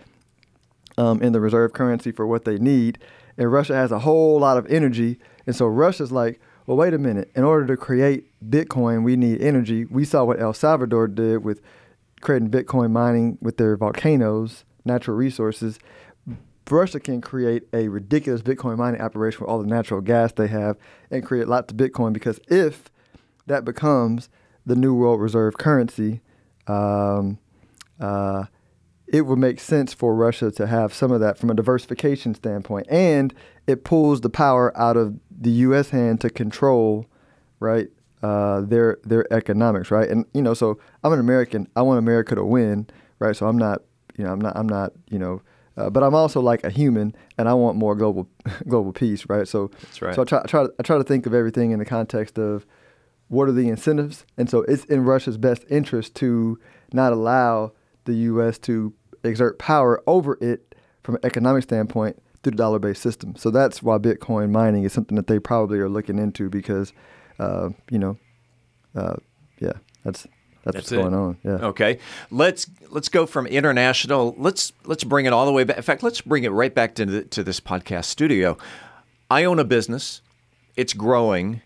um, 0.99 1.23
in 1.23 1.33
the 1.33 1.41
reserve 1.41 1.73
currency 1.73 2.13
for 2.13 2.27
what 2.27 2.45
they 2.45 2.59
need. 2.59 2.99
And 3.39 3.51
Russia 3.51 3.75
has 3.75 3.91
a 3.91 4.01
whole 4.01 4.39
lot 4.39 4.57
of 4.57 4.67
energy. 4.67 5.19
And 5.47 5.57
so 5.57 5.67
Russia's 5.67 6.13
like, 6.13 6.41
well, 6.67 6.77
wait 6.77 6.95
a 6.95 6.99
minute. 6.99 7.31
In 7.35 7.45
order 7.45 7.67
to 7.67 7.77
create 7.77 8.27
Bitcoin, 8.49 9.03
we 9.05 9.17
need 9.17 9.41
energy. 9.41 9.85
We 9.85 10.05
saw 10.05 10.25
what 10.25 10.41
El 10.41 10.53
Salvador 10.53 11.09
did 11.09 11.45
with 11.45 11.61
creating 12.21 12.51
Bitcoin 12.51 12.91
mining 12.91 13.39
with 13.41 13.57
their 13.57 13.77
volcanoes, 13.77 14.65
natural 14.85 15.17
resources. 15.17 15.79
Russia 16.69 17.01
can 17.01 17.21
create 17.21 17.65
a 17.73 17.89
ridiculous 17.89 18.43
Bitcoin 18.43 18.79
mining 18.79 19.01
operation 19.01 19.41
with 19.41 19.51
all 19.51 19.61
the 19.61 19.67
natural 19.67 20.01
gas 20.01 20.33
they 20.33 20.47
have 20.47 20.77
and 21.11 21.25
create 21.25 21.49
lots 21.49 21.73
of 21.73 21.77
Bitcoin 21.77 22.13
because 22.13 22.39
if 22.49 22.91
that 23.47 23.65
becomes 23.65 24.29
the 24.65 24.77
new 24.77 24.95
world 24.95 25.21
reserve 25.21 25.59
currency, 25.59 26.21
um, 26.69 27.39
uh, 27.99 28.45
it 29.09 29.23
would 29.23 29.39
make 29.39 29.59
sense 29.59 29.93
for 29.93 30.15
Russia 30.15 30.51
to 30.53 30.67
have 30.67 30.95
some 30.95 31.11
of 31.11 31.21
that 31.21 31.37
from 31.37 31.51
a 31.51 31.55
diversification 31.55 32.35
standpoint, 32.35 32.87
and 32.89 33.35
it 33.67 33.83
pulls 33.83 34.21
the 34.21 34.31
power 34.31 34.77
out 34.79 34.97
of 34.97 35.19
the 35.41 35.51
U.S. 35.51 35.91
hand 35.91 36.21
to 36.21 36.31
control, 36.31 37.07
right, 37.59 37.89
uh, 38.23 38.61
their 38.61 38.99
their 39.03 39.33
economics, 39.33 39.91
right, 39.91 40.09
and 40.09 40.27
you 40.35 40.43
know, 40.43 40.55
so 40.55 40.79
I'm 41.03 41.13
an 41.13 41.19
American. 41.19 41.67
I 41.75 41.83
want 41.83 41.99
America 41.99 42.35
to 42.35 42.45
win, 42.45 42.87
right. 43.19 43.35
So 43.35 43.49
I'm 43.49 43.57
not, 43.57 43.83
you 44.17 44.25
know, 44.25 44.33
I'm 44.33 44.41
not, 44.41 44.57
I'm 44.57 44.69
not, 44.69 44.93
you 45.11 45.19
know, 45.19 45.41
uh, 45.77 45.89
but 45.89 46.03
I'm 46.03 46.15
also 46.15 46.41
like 46.41 46.63
a 46.63 46.71
human, 46.71 47.15
and 47.39 47.49
I 47.49 47.55
want 47.55 47.79
more 47.79 47.97
global 47.97 48.29
global 48.69 48.93
peace, 48.93 49.25
right. 49.29 49.49
So 49.49 49.71
That's 49.81 50.03
right. 50.03 50.15
So 50.15 50.23
I 50.23 50.25
try, 50.27 50.39
I 50.41 50.47
try, 50.47 50.67
I 50.79 50.83
try 50.83 50.99
to 50.99 51.05
think 51.05 51.27
of 51.27 51.33
everything 51.33 51.71
in 51.71 51.79
the 51.79 51.87
context 51.87 52.39
of 52.39 52.67
what 53.29 53.49
are 53.49 53.53
the 53.53 53.69
incentives, 53.69 54.27
and 54.37 54.51
so 54.51 54.63
it's 54.63 54.85
in 54.85 55.05
Russia's 55.05 55.39
best 55.39 55.65
interest 55.71 56.15
to 56.17 56.59
not 56.93 57.13
allow 57.13 57.73
the 58.05 58.15
U.S. 58.15 58.59
to 58.59 58.93
exert 59.25 59.59
power 59.59 60.03
over 60.07 60.37
it 60.41 60.75
from 61.03 61.15
an 61.15 61.21
economic 61.25 61.63
standpoint 61.63 62.21
through 62.43 62.53
the 62.53 62.57
dollar-based 62.57 63.03
system. 63.03 63.37
So 63.37 63.51
that's 63.51 63.83
why 63.83 63.99
Bitcoin 63.99 64.51
mining 64.51 64.85
is 64.85 64.93
something 64.93 65.17
that 65.17 65.27
they 65.27 65.39
probably 65.39 65.79
are 65.79 65.89
looking 65.89 66.19
into 66.19 66.49
because, 66.49 66.93
uh, 67.39 67.71
you 67.91 67.99
know, 67.99 68.19
uh, 68.95 69.17
yeah, 69.59 69.73
that's 70.05 70.27
that's, 70.65 70.75
That's 70.75 70.91
what's 70.91 70.93
it. 70.93 70.97
going 70.97 71.15
on. 71.15 71.39
Yeah. 71.43 71.67
Okay, 71.69 71.99
let's 72.31 72.71
let's 72.91 73.09
go 73.09 73.25
from 73.25 73.47
international. 73.47 74.35
Let's 74.37 74.73
let's 74.85 75.05
bring 75.05 75.25
it 75.25 75.33
all 75.33 75.47
the 75.47 75.53
way 75.53 75.65
back. 75.65 75.79
In 75.79 75.83
fact, 75.83 76.03
let's 76.03 76.21
bring 76.21 76.45
it 76.45 76.51
right 76.51 76.75
back 76.75 76.95
to 76.97 77.07
the, 77.07 77.25
to 77.25 77.43
this 77.43 77.61
podcast 77.61 78.05
studio. 78.07 78.59
I 79.31 79.45
own 79.45 79.59
a 79.59 79.65
business. 79.65 80.21
It's 80.77 80.93
growing. 80.93 81.63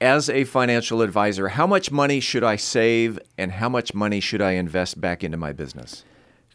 As 0.00 0.30
a 0.30 0.44
financial 0.44 1.02
advisor, 1.02 1.48
how 1.48 1.66
much 1.66 1.90
money 1.90 2.20
should 2.20 2.44
I 2.44 2.54
save, 2.54 3.18
and 3.36 3.50
how 3.50 3.68
much 3.68 3.94
money 3.94 4.20
should 4.20 4.40
I 4.40 4.52
invest 4.52 5.00
back 5.00 5.24
into 5.24 5.36
my 5.36 5.52
business? 5.52 6.04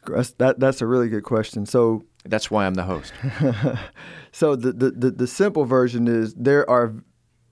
That's, 0.05 0.31
that 0.31 0.59
that's 0.59 0.81
a 0.81 0.87
really 0.87 1.09
good 1.09 1.23
question. 1.23 1.65
So 1.65 2.03
That's 2.25 2.49
why 2.49 2.65
I'm 2.65 2.73
the 2.75 2.83
host. 2.83 3.13
so 4.31 4.55
the, 4.55 4.71
the, 4.71 4.91
the, 4.91 5.11
the 5.11 5.27
simple 5.27 5.65
version 5.65 6.07
is 6.07 6.33
there 6.33 6.69
are 6.69 6.93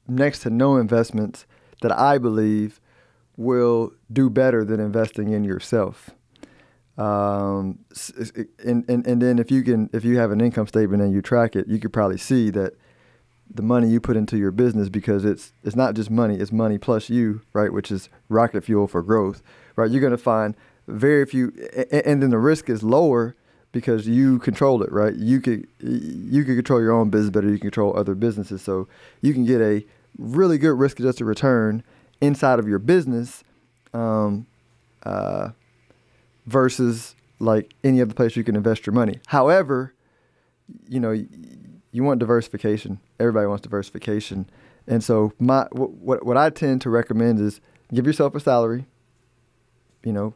next 0.07 0.39
to 0.39 0.49
no 0.49 0.77
investments 0.77 1.45
that 1.81 1.91
I 1.91 2.17
believe 2.17 2.79
will 3.37 3.91
do 4.11 4.29
better 4.29 4.63
than 4.63 4.79
investing 4.79 5.29
in 5.29 5.43
yourself. 5.43 6.11
Um, 6.97 7.79
and, 8.63 8.87
and, 8.89 9.07
and 9.07 9.21
then 9.21 9.39
if 9.39 9.49
you 9.49 9.63
can 9.63 9.89
if 9.93 10.03
you 10.03 10.17
have 10.17 10.31
an 10.31 10.41
income 10.41 10.67
statement 10.67 11.01
and 11.01 11.13
you 11.13 11.21
track 11.21 11.55
it, 11.55 11.67
you 11.67 11.79
could 11.79 11.93
probably 11.93 12.17
see 12.17 12.49
that 12.51 12.73
the 13.53 13.63
money 13.63 13.89
you 13.89 13.99
put 13.99 14.15
into 14.15 14.37
your 14.37 14.51
business 14.51 14.89
because 14.89 15.25
it's 15.25 15.53
it's 15.63 15.75
not 15.75 15.95
just 15.95 16.09
money, 16.09 16.35
it's 16.35 16.51
money 16.51 16.77
plus 16.77 17.09
you, 17.09 17.41
right, 17.53 17.73
which 17.73 17.91
is 17.91 18.09
rocket 18.29 18.63
fuel 18.63 18.87
for 18.87 19.01
growth, 19.01 19.41
right? 19.75 19.89
You're 19.89 20.01
going 20.01 20.11
to 20.11 20.17
find 20.17 20.55
very 20.91 21.25
few 21.25 21.53
a- 21.73 21.95
a- 21.95 22.07
and 22.07 22.21
then 22.21 22.29
the 22.29 22.37
risk 22.37 22.69
is 22.69 22.83
lower 22.83 23.35
because 23.71 24.07
you 24.07 24.39
control 24.39 24.83
it, 24.83 24.91
right? 24.91 25.15
You 25.15 25.39
could 25.39 25.67
you 25.79 26.43
could 26.43 26.55
control 26.55 26.81
your 26.81 26.91
own 26.91 27.09
business 27.09 27.31
better, 27.31 27.47
you 27.47 27.57
can 27.57 27.69
control 27.71 27.97
other 27.97 28.15
businesses. 28.15 28.61
So 28.61 28.87
you 29.21 29.33
can 29.33 29.45
get 29.45 29.61
a 29.61 29.85
really 30.17 30.57
good 30.57 30.77
risk 30.77 30.99
adjusted 30.99 31.25
return 31.25 31.83
inside 32.19 32.59
of 32.59 32.67
your 32.67 32.79
business 32.79 33.43
um, 33.93 34.45
uh, 35.03 35.49
versus 36.45 37.15
like 37.39 37.73
any 37.83 38.01
other 38.01 38.13
place 38.13 38.35
you 38.35 38.43
can 38.43 38.55
invest 38.55 38.85
your 38.85 38.93
money. 38.93 39.19
However, 39.27 39.93
you 40.87 40.99
know, 40.99 41.11
you 41.91 42.03
want 42.03 42.19
diversification. 42.19 42.99
Everybody 43.19 43.47
wants 43.47 43.63
diversification. 43.63 44.49
And 44.87 45.03
so 45.03 45.33
my 45.39 45.67
what, 45.71 46.25
what 46.25 46.37
I 46.37 46.49
tend 46.49 46.81
to 46.81 46.89
recommend 46.89 47.39
is 47.39 47.61
give 47.93 48.05
yourself 48.05 48.35
a 48.35 48.39
salary. 48.39 48.85
You 50.03 50.13
know, 50.13 50.33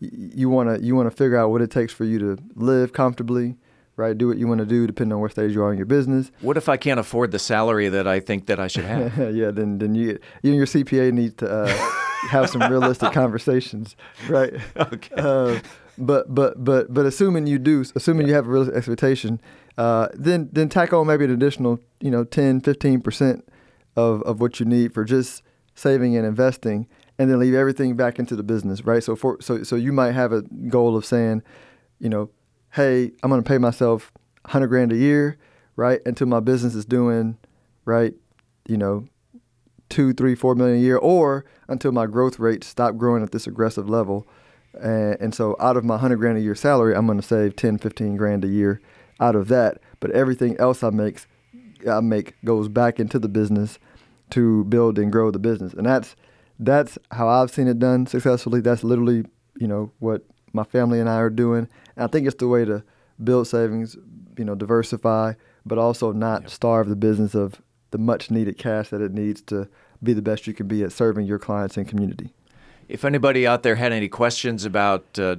you 0.00 0.48
want 0.48 0.68
to 0.68 0.84
you 0.84 0.94
want 0.94 1.10
to 1.10 1.16
figure 1.16 1.36
out 1.36 1.50
what 1.50 1.62
it 1.62 1.70
takes 1.70 1.92
for 1.92 2.04
you 2.04 2.18
to 2.18 2.38
live 2.54 2.92
comfortably, 2.92 3.56
right? 3.96 4.16
Do 4.16 4.28
what 4.28 4.38
you 4.38 4.46
want 4.48 4.60
to 4.60 4.66
do 4.66 4.86
depending 4.86 5.14
on 5.14 5.20
what 5.20 5.32
stage 5.32 5.52
you 5.52 5.62
are 5.62 5.70
in 5.70 5.78
your 5.78 5.86
business. 5.86 6.30
What 6.40 6.56
if 6.56 6.68
I 6.68 6.76
can't 6.76 7.00
afford 7.00 7.30
the 7.30 7.38
salary 7.38 7.88
that 7.88 8.06
I 8.06 8.20
think 8.20 8.46
that 8.46 8.58
I 8.58 8.68
should 8.68 8.84
have? 8.84 9.16
yeah, 9.34 9.50
then 9.50 9.78
then 9.78 9.94
you 9.94 10.18
you 10.42 10.52
and 10.52 10.56
your 10.56 10.66
CPA 10.66 11.12
need 11.12 11.38
to 11.38 11.50
uh, 11.50 11.90
have 12.28 12.50
some 12.50 12.62
realistic 12.62 13.12
conversations, 13.22 13.96
right? 14.28 14.54
Okay. 14.76 15.14
Uh, 15.16 15.60
but 15.98 16.34
but 16.34 16.62
but 16.62 16.92
but 16.92 17.06
assuming 17.06 17.46
you 17.46 17.58
do, 17.58 17.84
assuming 17.94 18.26
you 18.26 18.34
have 18.34 18.46
a 18.46 18.50
realistic 18.50 18.76
expectation, 18.76 19.40
uh, 19.78 20.08
then 20.14 20.48
then 20.52 20.68
tack 20.68 20.92
on 20.92 21.06
maybe 21.06 21.24
an 21.24 21.30
additional 21.30 21.80
you 22.00 22.10
know 22.10 22.24
10, 22.24 22.60
15 22.60 23.00
percent 23.00 23.48
of 23.96 24.22
of 24.22 24.40
what 24.40 24.58
you 24.58 24.66
need 24.66 24.94
for 24.94 25.04
just 25.04 25.42
saving 25.74 26.16
and 26.16 26.26
investing, 26.26 26.86
and 27.18 27.30
then 27.30 27.38
leave 27.38 27.54
everything 27.54 27.96
back 27.96 28.18
into 28.18 28.36
the 28.36 28.42
business, 28.42 28.84
right? 28.84 29.02
So 29.02 29.16
for 29.16 29.38
so 29.40 29.62
so 29.62 29.76
you 29.76 29.92
might 29.92 30.12
have 30.12 30.32
a 30.32 30.42
goal 30.42 30.96
of 30.96 31.04
saying, 31.04 31.42
you 31.98 32.08
know, 32.08 32.30
hey, 32.72 33.12
I'm 33.22 33.30
going 33.30 33.42
to 33.42 33.48
pay 33.48 33.58
myself 33.58 34.12
100 34.42 34.66
grand 34.68 34.92
a 34.92 34.96
year, 34.96 35.38
right, 35.76 36.00
until 36.06 36.26
my 36.26 36.40
business 36.40 36.74
is 36.74 36.84
doing, 36.84 37.38
right, 37.84 38.14
you 38.66 38.76
know, 38.76 39.06
two, 39.88 40.12
three, 40.14 40.34
four 40.34 40.54
million 40.54 40.78
a 40.78 40.80
year, 40.80 40.96
or 40.96 41.44
until 41.68 41.92
my 41.92 42.06
growth 42.06 42.38
rates 42.38 42.66
stop 42.66 42.96
growing 42.96 43.22
at 43.22 43.30
this 43.30 43.46
aggressive 43.46 43.88
level. 43.88 44.26
And, 44.80 45.16
and 45.20 45.34
so 45.34 45.54
out 45.60 45.76
of 45.76 45.84
my 45.84 45.94
100 45.94 46.16
grand 46.16 46.38
a 46.38 46.40
year 46.40 46.54
salary, 46.54 46.94
I'm 46.94 47.06
going 47.06 47.20
to 47.20 47.26
save 47.26 47.56
10, 47.56 47.78
15 47.78 48.16
grand 48.16 48.44
a 48.44 48.48
year 48.48 48.80
out 49.20 49.36
of 49.36 49.48
that. 49.48 49.78
But 50.00 50.10
everything 50.12 50.56
else 50.58 50.82
I 50.82 50.90
makes, 50.90 51.26
I 51.88 52.00
make 52.00 52.34
goes 52.44 52.68
back 52.68 52.98
into 52.98 53.18
the 53.18 53.28
business 53.28 53.78
to 54.30 54.64
build 54.64 54.98
and 54.98 55.12
grow 55.12 55.30
the 55.30 55.38
business. 55.38 55.74
And 55.74 55.86
that's 55.86 56.16
that's 56.64 56.98
how 57.10 57.28
I've 57.28 57.50
seen 57.50 57.68
it 57.68 57.78
done 57.78 58.06
successfully. 58.06 58.60
That's 58.60 58.84
literally, 58.84 59.24
you 59.58 59.66
know, 59.66 59.92
what 59.98 60.24
my 60.52 60.64
family 60.64 61.00
and 61.00 61.08
I 61.08 61.16
are 61.16 61.30
doing. 61.30 61.68
And 61.96 62.04
I 62.04 62.06
think 62.06 62.26
it's 62.26 62.36
the 62.36 62.48
way 62.48 62.64
to 62.64 62.82
build 63.22 63.48
savings, 63.48 63.96
you 64.36 64.44
know, 64.44 64.54
diversify, 64.54 65.34
but 65.64 65.78
also 65.78 66.12
not 66.12 66.50
starve 66.50 66.88
the 66.88 66.96
business 66.96 67.34
of 67.34 67.60
the 67.90 67.98
much 67.98 68.30
needed 68.30 68.58
cash 68.58 68.88
that 68.88 69.00
it 69.00 69.12
needs 69.12 69.42
to 69.42 69.68
be 70.02 70.12
the 70.12 70.22
best 70.22 70.46
you 70.46 70.54
can 70.54 70.66
be 70.66 70.82
at 70.82 70.92
serving 70.92 71.26
your 71.26 71.38
clients 71.38 71.76
and 71.76 71.86
community. 71.86 72.32
If 72.88 73.04
anybody 73.04 73.46
out 73.46 73.62
there 73.62 73.76
had 73.76 73.92
any 73.92 74.08
questions 74.08 74.64
about 74.64 75.18
uh, 75.18 75.36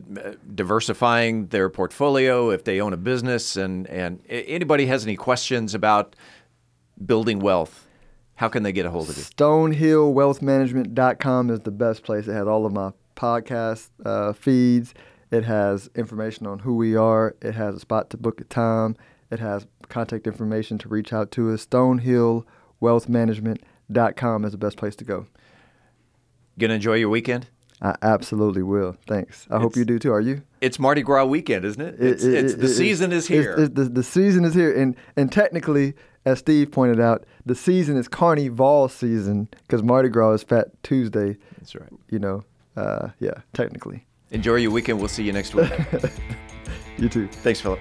diversifying 0.55 1.47
their 1.47 1.69
portfolio, 1.69 2.49
if 2.49 2.63
they 2.63 2.79
own 2.79 2.93
a 2.93 2.97
business, 2.97 3.57
and, 3.57 3.85
and 3.87 4.19
anybody 4.29 4.85
has 4.85 5.03
any 5.03 5.15
questions 5.15 5.75
about 5.75 6.15
building 7.05 7.39
wealth, 7.39 7.82
how 8.43 8.49
can 8.49 8.63
they 8.63 8.73
get 8.73 8.85
a 8.85 8.91
hold 8.91 9.09
of 9.09 9.15
you? 9.15 9.23
StonehillWealthManagement.com 9.23 11.49
is 11.49 11.61
the 11.61 11.71
best 11.71 12.03
place. 12.03 12.27
It 12.27 12.33
has 12.33 12.45
all 12.45 12.65
of 12.65 12.73
my 12.73 12.91
podcast 13.15 13.89
uh, 14.05 14.33
feeds 14.33 14.93
It 15.31 15.45
has 15.45 15.89
information 15.95 16.45
on 16.45 16.59
who 16.59 16.75
we 16.75 16.93
are. 16.97 17.37
It 17.41 17.53
has 17.55 17.75
a 17.75 17.79
spot 17.79 18.09
to 18.09 18.17
book 18.17 18.41
a 18.41 18.43
time. 18.43 18.97
It 19.31 19.39
has 19.39 19.65
contact 19.87 20.27
information 20.27 20.77
to 20.79 20.89
reach 20.89 21.13
out 21.13 21.31
to 21.31 21.53
us. 21.53 21.65
StonehillWealthManagement.com 21.67 24.43
is 24.45 24.51
the 24.51 24.57
best 24.57 24.75
place 24.75 24.97
to 24.97 25.05
go. 25.05 25.25
Gonna 26.59 26.73
enjoy 26.73 26.95
your 26.95 27.07
weekend? 27.09 27.47
I 27.81 27.95
absolutely 28.01 28.63
will. 28.63 28.97
Thanks. 29.07 29.47
I 29.49 29.59
hope 29.59 29.77
you 29.77 29.85
do 29.85 29.99
too. 29.99 30.11
Are 30.11 30.19
you? 30.21 30.41
It's 30.59 30.79
Mardi 30.79 31.01
Gras 31.01 31.23
weekend, 31.25 31.63
isn't 31.63 31.81
it? 31.81 31.95
It- 31.97 32.07
It's, 32.11 32.23
it- 32.25 32.33
it's 32.45 32.55
the 32.55 32.65
it- 32.65 32.75
season 32.75 33.13
is 33.13 33.31
it's- 33.31 33.45
here. 33.45 33.55
it's 33.57 33.73
the, 33.73 33.85
the 33.85 34.03
season 34.03 34.43
is 34.43 34.53
here, 34.53 34.77
and 34.77 34.97
and 35.15 35.31
technically, 35.31 35.93
as 36.25 36.39
Steve 36.39 36.71
pointed 36.71 36.99
out, 36.99 37.25
the 37.45 37.55
season 37.55 37.97
is 37.97 38.07
Carnival 38.07 38.87
season 38.89 39.49
because 39.67 39.83
Mardi 39.83 40.09
Gras 40.09 40.33
is 40.33 40.43
Fat 40.43 40.67
Tuesday. 40.83 41.37
That's 41.57 41.75
right. 41.75 41.89
You 42.09 42.19
know, 42.19 42.43
uh, 42.77 43.09
yeah, 43.19 43.41
technically. 43.53 44.05
Enjoy 44.31 44.55
your 44.55 44.71
weekend. 44.71 44.99
We'll 44.99 45.09
see 45.09 45.23
you 45.23 45.33
next 45.33 45.53
week. 45.53 45.71
You 46.97 47.09
too. 47.09 47.27
Thanks, 47.27 47.59
Philip. 47.59 47.79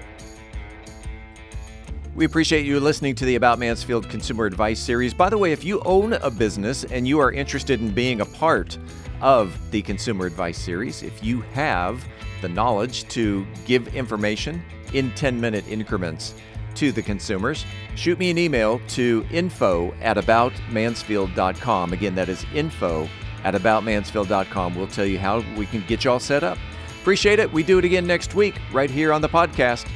We 2.15 2.25
appreciate 2.25 2.65
you 2.65 2.79
listening 2.79 3.15
to 3.15 3.25
the 3.25 3.35
About 3.35 3.57
Mansfield 3.57 4.07
Consumer 4.09 4.45
Advice 4.45 4.79
Series. 4.79 5.13
By 5.13 5.29
the 5.29 5.37
way, 5.37 5.51
if 5.51 5.63
you 5.63 5.81
own 5.81 6.13
a 6.13 6.29
business 6.29 6.83
and 6.83 7.07
you 7.07 7.19
are 7.19 7.31
interested 7.31 7.79
in 7.79 7.91
being 7.91 8.21
a 8.21 8.25
part 8.25 8.77
of 9.21 9.57
the 9.71 9.81
Consumer 9.81 10.27
Advice 10.27 10.57
Series, 10.57 11.01
if 11.01 11.23
you 11.23 11.41
have 11.53 12.05
the 12.41 12.49
knowledge 12.49 13.07
to 13.09 13.47
give 13.65 13.87
information 13.95 14.63
in 14.93 15.11
10 15.15 15.39
minute 15.39 15.67
increments 15.67 16.35
to 16.75 16.91
the 16.91 17.01
consumers, 17.01 17.65
shoot 17.95 18.19
me 18.19 18.29
an 18.29 18.37
email 18.37 18.79
to 18.89 19.25
info 19.31 19.93
at 20.01 20.17
aboutmansfield.com. 20.17 21.93
Again, 21.93 22.15
that 22.15 22.29
is 22.29 22.45
info 22.53 23.07
at 23.43 23.53
aboutmansfield.com. 23.53 24.75
We'll 24.75 24.87
tell 24.87 25.05
you 25.05 25.19
how 25.19 25.43
we 25.57 25.65
can 25.65 25.83
get 25.87 26.03
you 26.03 26.11
all 26.11 26.19
set 26.19 26.43
up. 26.43 26.57
Appreciate 27.01 27.39
it. 27.39 27.51
We 27.51 27.63
do 27.63 27.79
it 27.79 27.85
again 27.85 28.07
next 28.07 28.33
week, 28.33 28.55
right 28.71 28.89
here 28.89 29.11
on 29.11 29.21
the 29.21 29.29
podcast. 29.29 29.87